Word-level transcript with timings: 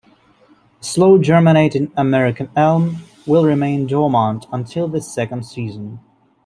Slow-germinating 0.79 1.91
American 1.95 2.49
Elm 2.55 3.03
will 3.27 3.45
remain 3.45 3.85
dormant 3.85 4.47
until 4.51 4.87
the 4.87 4.99
second 4.99 5.45
season. 5.45 5.99